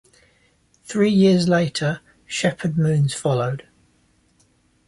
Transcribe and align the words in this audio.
Three 0.83 1.11
years 1.11 1.47
later, 1.47 1.99
"Shepherd 2.25 2.75
Moons" 2.75 3.13
followed. 3.13 3.67